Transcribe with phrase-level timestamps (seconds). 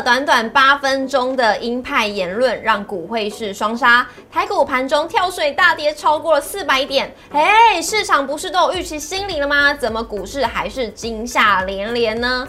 [0.00, 7.14] 短短八分钟的鹰派言论，让股汇市双杀，台股盘中跳水大跌超过了四百点。
[7.30, 9.74] 哎，市场不是都有预期心理了吗？
[9.74, 12.46] 怎么股市还是惊吓连连呢？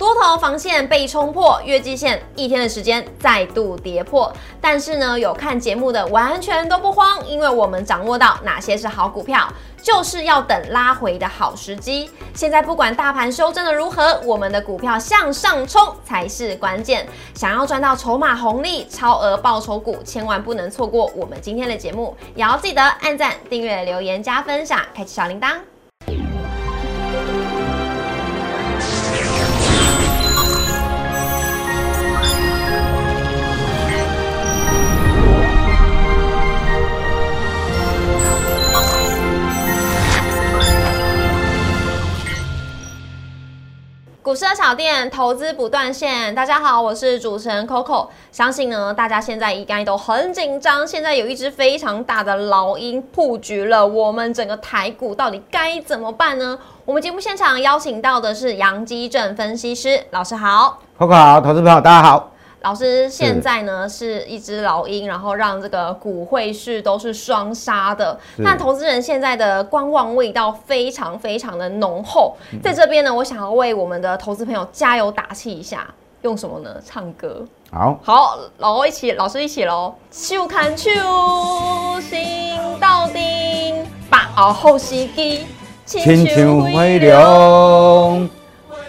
[0.00, 4.32] 多头防线被冲破，月季线一天的时间再度跌破。
[4.58, 9.46] 但是呢，有看节目的完全都不慌，因为我们掌握到哪些是好股票，
[9.82, 12.10] 就是要等拉回的好时机。
[12.32, 17.06] 现在不管大盘修正的如何，我们的股票向上冲才是关键。
[17.34, 25.58] 想要赚到筹码红利、超额报酬股，千万不能错过我们今天的节目，也要记得按赞、订阅、留言、加分享，开启小铃铛。
[44.30, 46.32] 股市的小店，投资不断线。
[46.36, 48.06] 大家好，我是主持人 Coco。
[48.30, 50.86] 相信呢，大家现在应该都很紧张。
[50.86, 56.56] 现在有一只非常大的老鹰布局了我们整个台股，到底该怎么办呢？
[56.84, 62.29] 我们节目现场邀请到的是杨基正分析师老师好，Coco 好，投资朋友大家好。
[62.62, 68.18] 老师现在呢是一只老鹰，然后让这个股汇市都是双杀的。
[68.36, 72.36] 那投资人现在的观望味道非常非常的浓厚。
[72.62, 75.86] 在这边呢，我想要为我们的投资朋友加油打气一下，
[76.22, 76.76] 用什么呢？
[76.84, 77.42] 唱歌。
[77.72, 79.94] 好，好，老欧一起，老师一起喽。
[80.10, 80.90] 手看手，
[82.00, 85.46] 心到顶，把握好时机，
[85.86, 88.28] 亲像飞龙。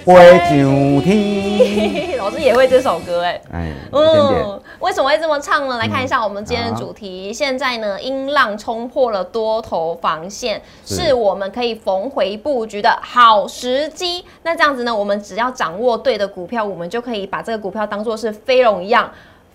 [0.06, 5.78] 飞上天， 老师也会这首歌哎，哎，嗯，为什么会这么唱呢？
[5.78, 7.32] 来看一下我们今天的主题。
[7.32, 14.26] 现在呢，音浪冲破了多头防线，是我们可以逢回布局的好时机。
[14.44, 19.12] 那这样子呢，我们只要掌握对的股票，我们就可以把这个股票当做是飞龙一样。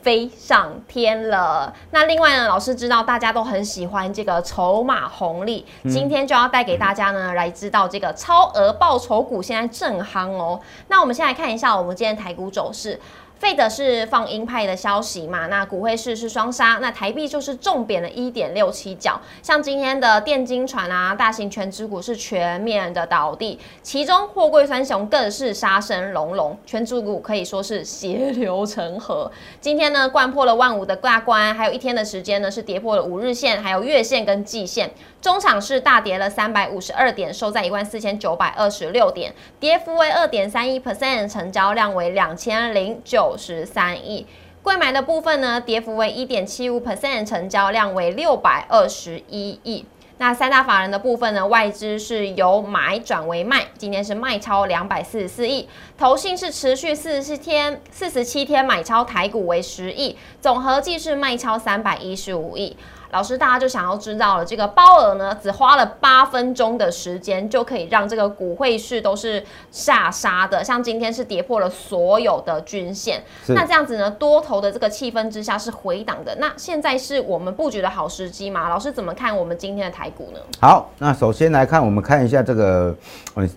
[0.07, 1.75] 飞上天了。
[1.91, 10.61] 那另外呢，老师知道大家都很喜欢这个筹码红利，今天就要带给大家呢来知道这个超额报酬股现在正夯哦。
[10.87, 13.01] 那我们先来看一下我们今天台股走势。
[13.39, 15.47] 费的是放鹰派的消息嘛？
[15.49, 19.21] 那股汇市是双杀，那台币就是重贬了一点六七角。
[19.43, 29.31] 像今天的电金船啊，大型全指股是全面的倒地，其中货柜三雄更是杀声隆隆，全指股可以说是血流成河。
[29.61, 34.91] 今天呢，贯破了万五的大关，还有一天的时间呢，是跌破了五日线、还有月线跟季线。
[35.21, 44.25] 中场是大跌了三百五十二点，收在一万四千九百二十六点，跌幅为二点三一 percent，成交量为两千零九九十三亿。
[44.63, 49.85] 贵买的部分呢，跌幅为一点七五 percent，成交量为六百二十一亿。
[50.19, 62.77] 那三大法人的部分呢，外资是由买转为卖，今天是卖超两百四十四亿，投信是持续四十四天、四十七天买超台股为十亿，总合计是卖超三百一十五亿。
[63.17, 70.63] 老师，大家就想要知道了，这个包尔呢，只花了八分钟的时间，就可以让这个股汇市都是下杀的。
[70.63, 76.37] 像今天是跌破了所有的均线，那这样子呢，多头的这个气氛之下是回档的。
[76.39, 78.69] 那现在是我们布局的好时机吗？
[78.69, 80.41] 老师怎么看我们今天的台股呢？
[80.61, 82.95] 好，那首先来看，我们看一下这个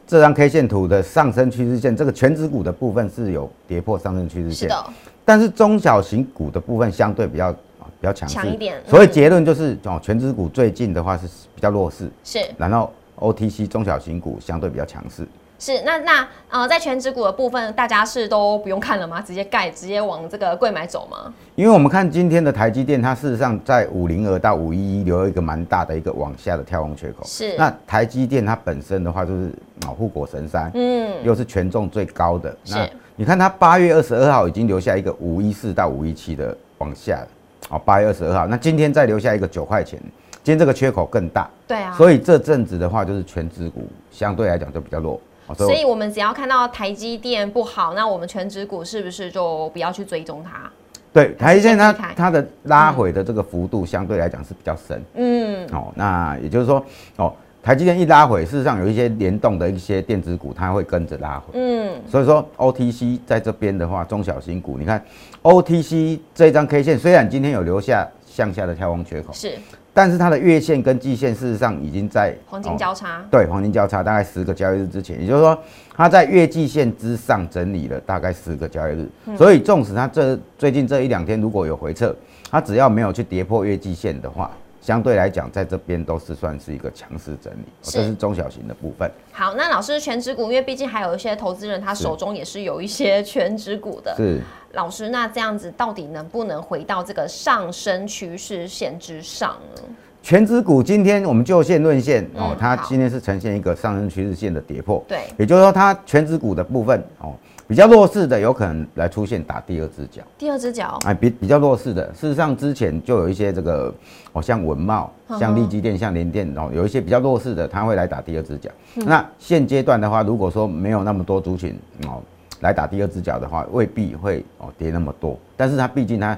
[0.07, 4.85] 这张 K 线图的上升趋势线，这个全指股的部分是有跌破上升趋势线，是的。
[5.25, 7.53] 但是中小型股的部分相对比较。
[7.99, 15.27] 比较强势一点，所以结论就是哦，全指股最近的话是比较弱势，是，然后 OTC 中小型股相对比较强势，
[15.59, 15.81] 是。
[15.81, 19.21] 那那呃，在全指股的部分，大家是都不用看了吗？
[19.21, 21.33] 直接盖，直接往这个贵买走吗？
[21.55, 27.57] 因为我们看今天的台积电，它事实上在五零二到五一一留了一个蛮大的一个往下的跳空缺口，是。
[27.57, 29.51] 那台积电它本身的话就是
[29.85, 37.27] 啊护国神山，嗯，又是权重最高的，那你看它八月二十二号已经留下一个五一四到五一七的往下。
[37.69, 39.99] 哦，八月二十二号，那今天再留下一个九块钱，
[40.43, 45.21] 今天这个缺口更大，对啊，所以这阵子的话，就是全指股相对来讲就比较弱，
[45.55, 50.69] 所以我们只要看到台积电不好，那我们全指股是不是就不要去追踪它？
[51.13, 56.83] 对，台积电它它的拉回的这个幅度相对来讲是比较深，嗯，哦，那也就是说，
[57.17, 57.33] 哦。
[57.61, 61.51] 台积电一拉回，事实上有一些联动的一些电子股，它会跟着拉回。
[61.53, 65.03] 嗯，所以说 OTC 在这边的话，中小型股，你看
[65.43, 69.53] OTC 这张 K 线虽然今天有留下向下的跳空缺口，是，
[69.93, 73.21] 但是它的月线跟季线事实上已经在黄金交叉。
[73.29, 75.55] 对，黄金交叉大概十个交易日之前，也就是说
[75.93, 82.15] 它在月季线之上整理了大概十个交易日，所以纵使它这最近这一两天如果有回撤，
[82.49, 84.49] 它只要没有去跌破月季线的话。
[84.81, 89.11] 相对来讲，在这边都是算是一个强势整理，这是中小型的部分。
[89.31, 94.15] 好，那老师全指股，因为毕竟还有一些投资人，他手中也是有一些全指股的。
[94.15, 94.41] 是
[94.73, 99.81] 老师，那这样子到底能不能回到这个上升趋势线之上呢？
[100.21, 105.03] 全指股今天我们就线论线哦，它今天是呈现一个上升趋势线的跌破。
[105.07, 107.33] 对，也就是说，它全指股的部分哦。
[107.67, 113.93] 比较弱势的有可能来出现打第二只脚，第二只脚，哎，比比较弱势的，事实上之前就有一些这个，
[114.33, 118.71] 哦，像文茂、像利基电、像联电，哦，有一些比较弱势的，它会来打第二只脚。
[118.95, 121.77] 那现阶段的话，如果说没有那么多族群
[122.07, 122.19] 哦
[122.61, 125.37] 来打第二只脚的话，未必会哦跌那么多。
[125.55, 126.35] 但是它毕竟它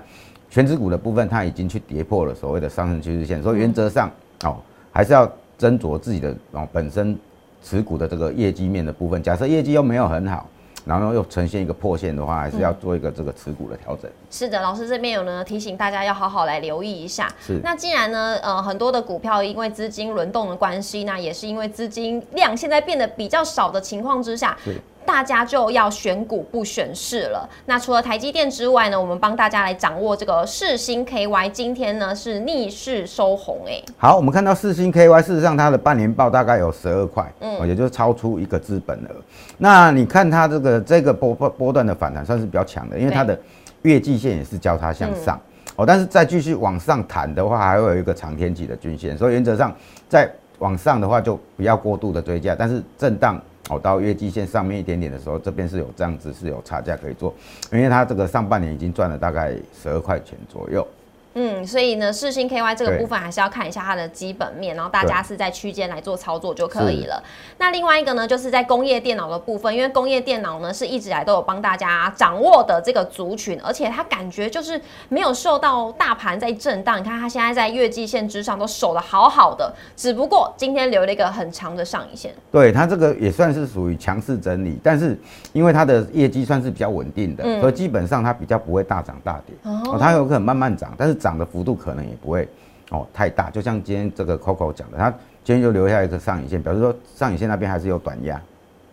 [0.51, 4.11] 全指股的部分，它已经去跌破了所谓的上升趋势线，所以原则上
[4.43, 4.57] 哦
[4.91, 5.25] 还是要
[5.57, 7.17] 斟酌自己的哦本身
[7.63, 9.23] 持股的这个业绩面的部分。
[9.23, 10.47] 假设业绩又没有很好。
[10.83, 14.09] 然后又呈现一个破线的话，还是要做一个这个持股的调整。
[14.31, 17.31] 是的，老师这边有呢提醒大家要好好来留意一下。
[17.39, 17.59] 是。
[17.63, 24.57] 那既然呢，呃，很多的股票因为资金轮动的关系，那也是因为资金量现在变得比较少的情况之下。
[25.05, 27.47] 大家就要选股不选市了。
[27.65, 33.81] 那除了台积电之外呢，我们帮大家来掌握这个四星 KY，今天呢是逆势收红哎。
[33.97, 39.15] 好，我们看到四星 KY，事实上它的半年报大概有十二块，嗯，也就是超出一个资本额。
[39.57, 43.37] 那你看它这个这个波波波段的反弹算是比较强的，因为它的
[43.81, 45.39] 月季线也是交叉向上
[45.75, 45.85] 哦。
[45.85, 49.75] 但是再继续往上弹的话，还会有一个长天期的均线，所以原则上
[50.07, 53.41] 在往上的话就不要过度的追加，但是震荡。
[53.71, 57.33] 跑，到月季线上面一点点的时候，这边是有这样子是有差价可以做，
[57.71, 60.85] 因为它这个上半年已经赚了大概十二块钱左右。
[61.33, 67.23] 嗯，所以呢，世星 KY 这个部分还是要看一下它的基本面，然后大家是在区间来做操作就可以了。
[67.57, 76.99] 那另外一个呢，就是在工业电脑的部分，因为工业电脑呢是一直来都有帮大家掌握的这个族群，而且它感觉就是没有受到大盘在震荡。
[76.99, 82.33] 你看它现在在月季线之上都守的好好的，只不过今天留了一个很长的上影线。
[82.51, 85.17] 对它这个也算是属于强势整理，但是
[85.53, 91.20] 因为它的业绩算是比较稳定的，所以基本上它比较不会大涨大跌，哦，它有可能慢慢涨，但是。
[91.21, 92.47] 涨的幅度可能也不会
[92.89, 95.09] 哦太大，就像今天这个 Coco 讲的，他
[95.43, 98.41] 今天就留下一个上影线，表示说上影线那边还是有短压。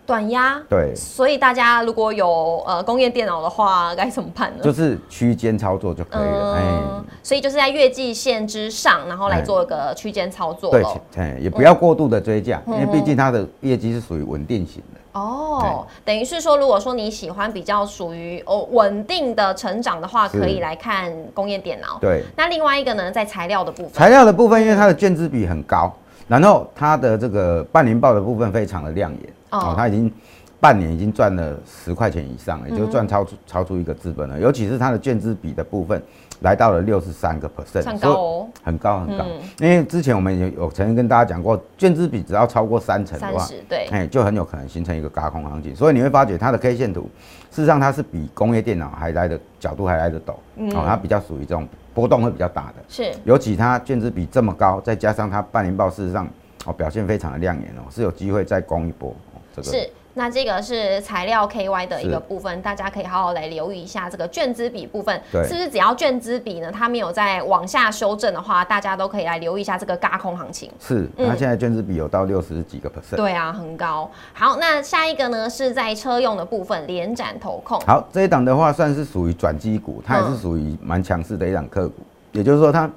[0.07, 0.59] 短压。
[0.69, 0.95] 对。
[0.95, 4.63] 所以大家如果有呃工业电脑的话，该怎么办呢？
[4.63, 6.55] 就是区间操作就可以了。
[6.55, 7.05] 哎。
[7.23, 10.71] 所以就是在月季线之上，然后来做一个区间操作。
[10.71, 10.83] 对，
[11.17, 15.01] 哎，也不要过度的追价，因为毕竟它的业绩是属于稳定型的。
[15.19, 21.99] 哦，等于是说，如果说你喜欢比较属于哦稳定的成长的话，可以来看工业电脑。
[22.01, 25.93] 对，那另外一个呢，在材料的部分，材料的部分，因为它的卷资比很高，
[26.27, 29.33] 然后它的这个半年报的部分非常的亮眼。
[29.51, 30.13] 哦，它已经
[30.61, 36.03] 半年已经赚了十块钱以上，也就赚超出超出一个资本了，尤其是它的券资比的部分。
[36.43, 39.25] 来到了六十三个 percent，很高哦，很高很高。
[39.59, 45.75] 因为之前我们有有曾经跟大家讲过，券资比只要超过三成的话，对，哎，就很有可能形成一个轧空行情。
[45.75, 47.11] 所以你会发觉它的 K 线图，
[47.51, 50.35] 事实上它是比工业电脑还来的角度还来的陡，
[50.77, 52.75] 哦，它比较属于这种波动会比较大的。
[52.89, 56.29] 是，尤其它券资比这么高，再加上它半年报事实上
[56.67, 59.13] 哦表现非常的亮眼哦，是有机会再攻一波。
[59.57, 59.91] 这个是。
[60.19, 66.73] 那这个是材料 KY 的一个部分，大家可以好好来留意一下这个卷资比部分，是不是只要卷资比呢？
[66.73, 70.69] 它没有在往下修正的话，大家都可以来留意一下这个嘎空行情。
[70.81, 73.15] 是，它现在卷资比有到六十几个 percent。
[73.15, 74.11] 对啊，很高。
[74.33, 77.79] 好，那下一个呢是在车用的部分，连展投控。
[77.87, 82.91] 好，这一档的话算是属于转机股，它也是属于蛮强势的一档个股，也就是说它。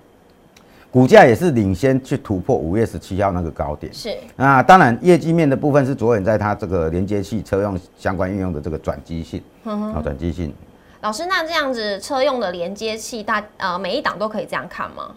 [0.91, 10.53] 股价也是领先去突破五月十七号那个高点，是那当然业绩面的部分是着眼在它这个连接器车用相关应用的这个转机性，啊转机性。
[10.99, 15.11] 老师，那这样子车用的连接器大呃每一档都可以这样看吗？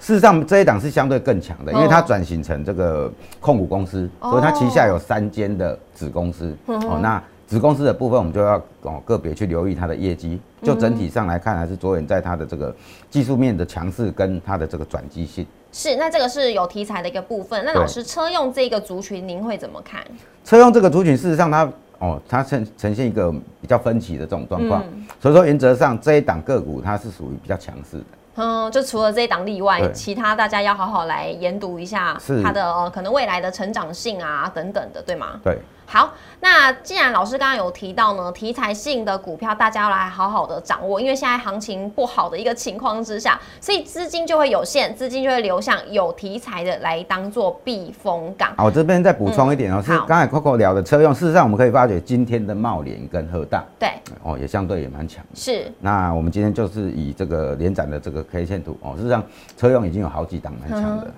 [0.00, 7.22] 事实上这一档是相对更强的，因为它转型成这个控股公司，所以它旗下有三间的子公司哦那。
[7.50, 10.40] 子公司的部分，我们就要哦个别去留意它的业绩。
[10.62, 12.72] 就整体上来看，还是着眼在它的这个
[13.10, 15.44] 技术面的强势跟它的这个转机性。
[15.72, 17.64] 是，那这个是有题材的一个部分。
[17.64, 20.00] 那老师，车用这个族群，您会怎么看？
[20.44, 24.84] 车用这个族群，事实上它哦，它呈呈现一个比较分歧的这种状况。
[25.20, 28.04] 所以说，原则上这一档个股它是属于比较强势的。
[28.36, 35.40] 嗯，就除了这一档例外，其他大家要好好来研读一下它的呃可能未来的成长性啊等等的，对吗？
[35.42, 35.58] 对。
[35.92, 48.54] 好，那既然老师刚刚有提到呢，题材性的股票大家要来好好的掌握，因为现在行情不好的一个情况之下，所以资金就会有限，资金就会流向有题材的来当做避风港。
[48.56, 53.90] 好，我这边再补充一点哦，是刚才 Coco 聊的车用，事实上我们可以发觉今天的茂联跟和大，对，
[54.22, 55.24] 哦也相对也蛮强。
[55.34, 55.72] 是。
[55.80, 59.24] 那我们今天就是以这个连展的这个 K 线图哦，事实上
[59.56, 61.10] 车用已经有好几档蛮强的。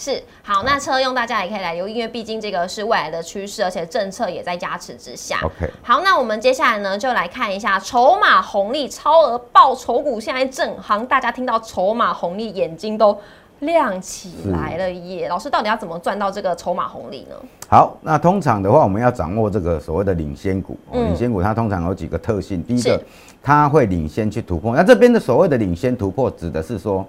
[0.00, 5.40] 是好，那车用大家也可以来留意，因为毕竟这个是未来的趋势，而且政策也在加持之下。
[5.42, 13.18] OK，好，那我们接下来呢，就来看一下筹码红利超额爆筹股现在正行，大家听到筹码红利，眼睛都
[13.58, 15.28] 亮起来了耶！
[15.28, 17.34] 老师到底要怎么赚到这个筹码红利呢？
[17.68, 20.78] 好，那通常的话，我们要掌握这个所谓的领先股。
[20.92, 23.02] 领先股它通常有几个特性，第一个，
[23.42, 24.76] 它会领先去突破。
[24.76, 27.04] 那这边的所谓的领先突破，指的是说。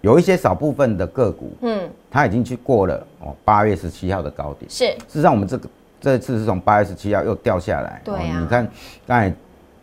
[0.00, 4.70] 有一些少部分的个股，嗯，它已经去过了哦，八月十七号的高点。
[4.70, 5.68] 是，事实上我们这个
[6.00, 8.00] 这次是从八月十七号又掉下来。
[8.04, 8.66] 对啊，你看
[9.06, 9.32] 刚才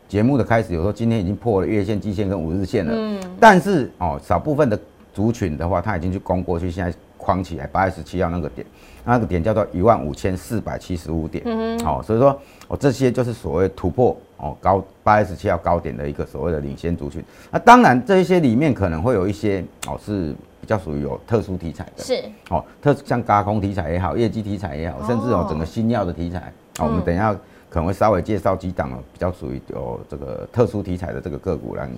[0.08, 2.92] 节目的开始，有时候今天已经破了月线、季线跟五日线了。
[2.96, 4.80] 嗯，但是哦，少部分的
[5.14, 8.68] 族群的话，它已经去攻过去，现在框起来八月十七号那个点，
[9.04, 11.44] 那个点叫做一万五千四百七十五点。
[11.48, 14.16] 嗯哼，好，所以说哦，这些就是所谓突破。
[14.38, 27.34] 哦，高八月十七号高点的一个所谓的领先族群，那当然这一些里面可能会有一些哦是比较属于有特殊题材的，是哦特像高空题材也好，业绩题材也好，甚至哦整个新药的题材，哦我们等一下
[27.70, 31.90] 可能会稍微介绍几档哦比较属于有这个特殊题材的这个个股来，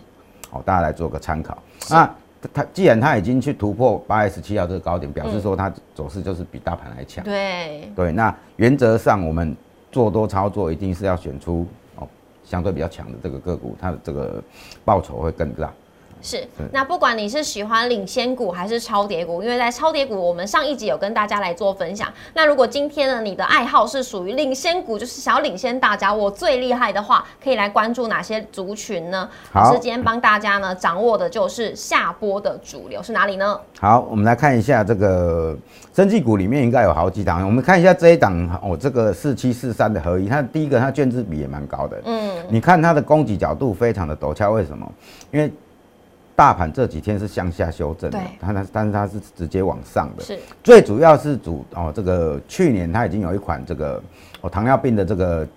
[0.51, 1.57] 哦大家来做个参考。
[1.89, 2.07] 那
[2.53, 7.23] 它既然它已经去突破八 S 七号这个高点，表示说它走势就是比大盘还强。
[7.23, 9.55] 对对，那原则上我们
[9.91, 12.07] 做多操作一定是要选出哦。
[12.43, 14.41] 相对比较强的这个个股，它的这个
[14.85, 15.71] 报酬会更大。
[16.21, 22.11] 是，那不管你是喜欢领先股还是超跌股，因为在超跌股，我们上一集有跟大家来做分享。
[22.33, 29.29] 那如果今天呢，你的爱好是属于领先股，就是想要领先大家，我最厉害的话，可以来关注哪些族群呢？
[29.53, 33.59] 老师今天帮大家呢掌握的就是下波的主流是哪里呢？
[33.79, 35.55] 好，我们来看一下这个
[35.93, 44.91] 生技股里面应该有好几档，我们看一下这一档哦，这个四七四三的合一，它第一个它卷资比也蛮高的，嗯，你看它的供给角度非常的陡峭，为什么？
[45.31, 45.51] 因为
[46.37, 53.99] 大盘这几天是向下修正的，它它但是它是直接往上的，是最主要是主哦，这个去年它已经有一款这个
[54.41, 55.47] 哦糖尿病的这个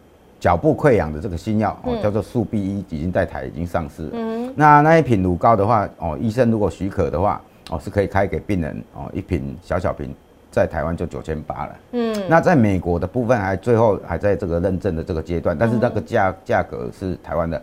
[0.40, 4.10] 脚部溃疡的这个新药哦，叫做速必一，已经在台已经上市了。
[4.14, 10.14] 嗯，那那一瓶乳膏的话哦，医生如果许可的话哦，是可以开给病人哦，一瓶小小瓶
[10.50, 11.76] 在台湾就九千八了。
[11.92, 17.62] 嗯，那在美国的部分还最后还在这个认证的这个阶段，但是那个价价格是台湾的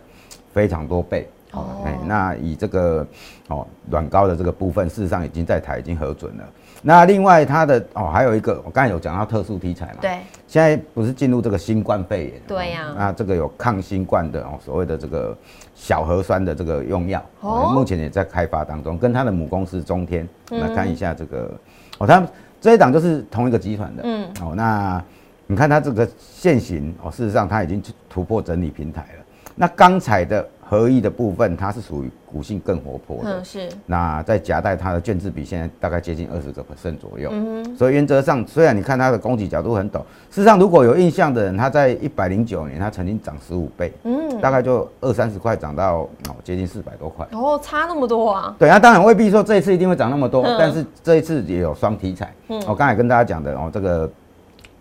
[0.52, 1.28] 非常多倍。
[1.52, 3.06] 哦，哎，那以这个
[3.48, 6.44] 哦软膏的这个部分，事实上已经在台已经核准了。
[6.80, 15.36] 那另外它的哦还有一个，我刚才有讲到特殊题材嘛，对，现在不是进入这个新冠肺炎，对呀，那这个有抗新冠的哦，所谓的这个
[15.74, 21.50] 小核酸的这个用药，哦，目前也在开发当中，跟它的母公司中天来看一下这个
[21.98, 22.28] 哦，他们
[22.60, 25.02] 这一档就是同一个集团的，嗯，哦，那
[25.48, 29.24] 你看它这个现行哦，事实上它已经突破整理平台了。
[29.56, 30.48] 那刚才的。
[30.70, 33.66] 合一的部分，它是属于股性更活泼的，是。
[33.86, 48.54] 那在夹带它的卷质比现在大概接近二十个 percent 左右，嗯所以原则上，虽然你看它的供给角度很陡，事实上如果有印象的人，它在一百零九年它曾经涨十五倍，嗯，大概就二三十块涨到哦接近四百多块，哦，差那么多啊？
[48.58, 54.10] 对啊，当然未必说这一次一定会涨那么多，但是这一次也有双题材，嗯，我刚才跟大家讲的哦，这个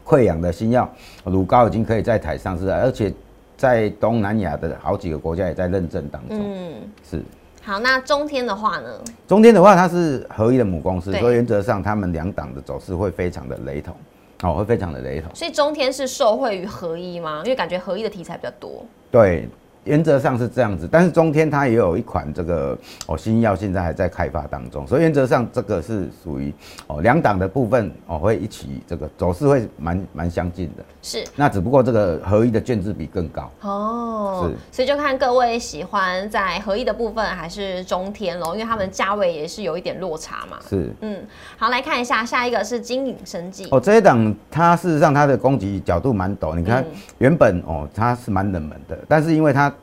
[0.06, 0.89] 溃疡的新药
[1.24, 3.13] 乳膏已经可以在台上市了，而且。
[3.58, 6.38] 在东南亚的好几个国家也在认证当中。
[6.40, 6.74] 嗯，
[7.10, 7.24] 是。
[7.64, 8.90] 好，那中天的话呢？
[9.28, 13.96] 中天的话，它是合一的母公司，所以原则上他们两党的走势会非常的雷同，
[14.44, 15.30] 哦，会非常的雷同。
[15.36, 17.42] 所以中天是受惠于合一吗？
[17.44, 18.86] 因为感觉合一的题材比较多。
[19.12, 19.50] 对。
[19.84, 26.54] 原则上是这样子，但是中天它也有一款这个哦新药，现在还在开发当中，所以原则上这个是属于
[26.88, 30.84] 哦两档的部分哦会一起这个走势会蛮蛮相近的。
[31.08, 33.50] 是，那只不过这个合一的卷质比更高。
[33.62, 40.58] 哦，是，所以就看各位喜欢在合一的部分还是中天喽，因为他们价位也是有一点落差嘛。
[40.68, 46.84] 是，嗯，好来看一下下一个是金影生技哦，这一档它事实上它的攻击角度蛮陡，你看
[47.20, 49.74] 原本哦它是蛮冷门的，但是因为它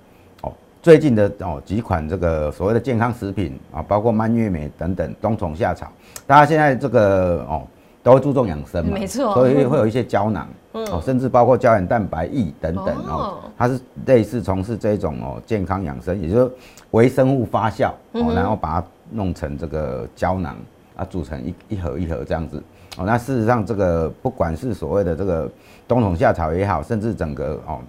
[0.42, 0.52] 哦
[0.82, 5.90] 最近的哦几款这个所谓的健康食品啊，包括蔓越莓等等冬虫夏草，
[6.26, 7.62] 大家现在这个哦
[8.04, 16.52] 都会注重养生嘛，没错，所以会有一些胶囊，哦，甚至包括胶原蛋白液等等哦，它是类似从事这种哦健康养生，也就是
[16.90, 20.54] 微生物发酵哦，然后把它弄成这个胶囊
[20.96, 22.62] 啊，组成一一盒一盒这样子
[22.98, 25.50] 哦，那事实上这个不管是所谓的这个
[25.88, 27.80] 冬虫夏草也好，甚至整个哦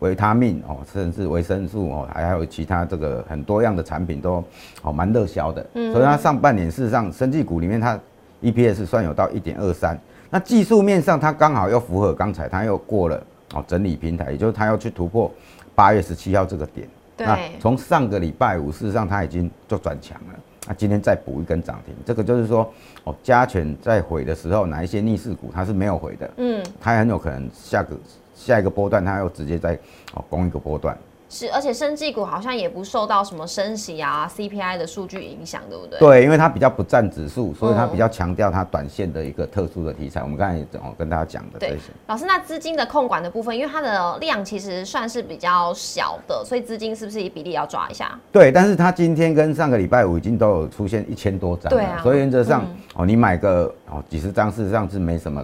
[0.00, 4.44] 维他命哦，甚至维生素哦，还有其他这个很多样的产品都
[4.82, 5.66] 哦蛮热销的。
[5.72, 7.98] 嗯，所以它上半年事实上生技股里面它
[8.42, 9.98] EPS 算有到一点二三，
[10.30, 13.22] 那技术面上它刚好又符合刚才它又过了
[13.54, 15.30] 哦整理平台，也就是它要去突破
[15.74, 16.88] 八月十七号这个点。
[17.16, 20.34] 那从上个礼拜五事实上它已经就转强了。
[20.66, 22.72] 那今天再补一根涨停，这个就是说，
[23.04, 27.96] 哦，加权在回的时候，哪一些逆势股它是没有回的，嗯，它很有可能下个
[28.34, 29.78] 下一个波段，它又直接在
[30.14, 30.96] 哦攻一个波段。
[31.32, 35.98] 是，而且生技股好像也不受到什么升息啊、CPI 的数据影响，对不对？
[35.98, 40.22] 对，因为它比较不占指数，所以它比较强调它短线的一个特殊的题材。
[40.22, 41.84] 我们刚才哦跟大家讲的这些。
[42.06, 48.18] 老师，那资金的控管的部分，因为它的量其实算是比较小的，所以资金是不是以比例要抓一下？
[48.30, 55.42] 对，但是它今天跟上个礼拜五已经都有出现一千多张，对啊，所以原则上哦，你买个哦几十张，事实上是没什么。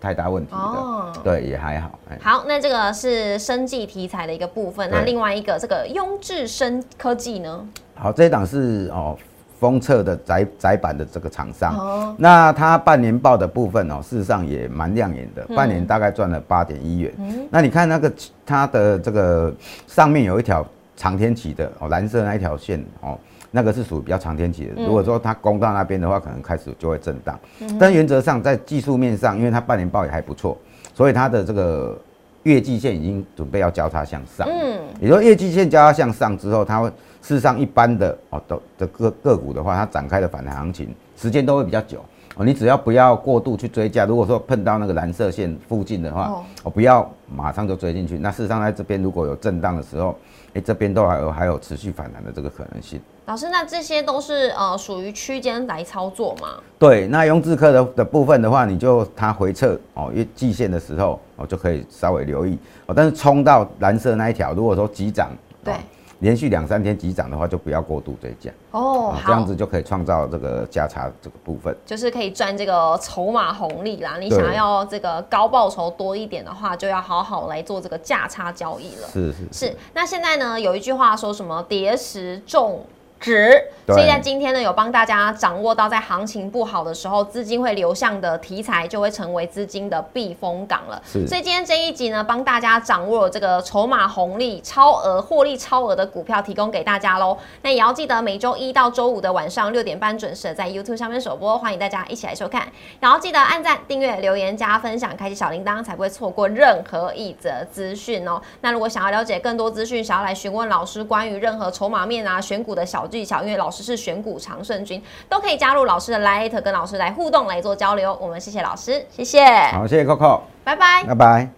[0.00, 1.98] 太大问题的，对，也还好。
[2.20, 4.88] 好，那这个是生技题材的一个部分。
[4.90, 7.66] 那另外一个这个雍智生科技呢？
[7.94, 9.16] 好，这一档是哦，
[9.58, 11.76] 封测的窄窄板的这个厂商。
[11.76, 12.14] 哦。
[12.16, 17.12] 那它半年报的部分哦，事实上也蛮亮眼的，半年大概赚了八点一元。
[17.18, 17.48] 嗯。
[17.50, 18.12] 那你看那个
[18.46, 19.52] 它的这个
[19.86, 20.64] 上面有一条
[20.96, 23.18] 长天旗的哦，蓝色那一条线哦。
[23.50, 27.38] 那个是属于比较长天期的，如果说它攻到那边的话，可能开始就会震荡。
[27.78, 30.56] 但原则上在技术面上，因为它半年报也还不错，
[30.94, 31.98] 所以它的这个
[32.42, 34.46] 月季线已经准备要交叉向上。
[34.50, 36.88] 嗯，也说月季线交叉向上之后，它会
[37.22, 42.04] 事实上一般的哦的的个个股的话，它展开的反弹行情时间都会比较久。
[42.38, 48.16] 哦，你只要不要过度去追价，如果说碰到那个蓝色线附近的话，哦不要马上就追进去。
[48.16, 50.16] 那事实上在这边如果有震荡的时候，
[50.54, 53.00] 哎这边都还有还有持续反弹的这个可能性。
[53.26, 56.60] 老师，那这些都是呃属于区间来操作吗？
[56.78, 62.94] 对，那用字科的的部分的话，你就它回撤哦，月季线的时候哦，就可以稍微留意哦。
[62.96, 65.30] 但是冲到蓝色那一条，如果说急涨，
[65.64, 65.74] 对，
[66.20, 74.16] 连续两三天急涨的话，就不要过度追加哦，这样子就可以创造这个价差这个部分，就是可以赚这个筹码红利啦。
[74.18, 79.08] 你想要这个高报酬多一点的话，就要好好来做这个价差交易了。
[79.12, 79.76] 是是是。
[79.94, 82.84] 那现在呢，有一句话说什么“叠石重”。
[83.18, 91.02] 值，所以在今天呢，有帮大家掌握到，在行情不好的时候，资金会流向的题材，就会成为资金的避风港了。
[91.04, 97.36] 所以今天这一集呢，帮大家掌握了这个筹码红利、超额获利、超额的股票，提供给大家喽。
[97.62, 102.68] 那也要记得每周一到周五的晚上六点半准时在 YouTube 上面首播，欢迎大家一起来收看。
[103.00, 108.40] 然后记得按赞、订阅、留言、加分享、开启小铃铛，才不会错过任何一则资讯哦。
[108.60, 113.07] 那如果想要了解更多资讯，想要来询问老师关于任何筹码面啊、选股的小。
[113.08, 118.16] 技巧，因为老师是选股常胜军，都可以加入老师的 Light，跟老师来互动来做交流。
[118.20, 121.57] 我们谢谢老师，谢谢，好，谢谢 Coco，拜拜，拜拜。